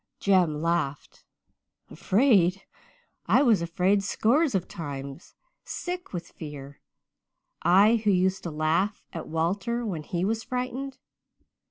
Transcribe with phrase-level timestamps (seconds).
[0.19, 1.25] "Jem laughed.
[1.91, 2.63] "'Afraid!
[3.27, 6.81] I was afraid scores of times sick with fear
[7.61, 10.97] I who used to laugh at Walter when he was frightened.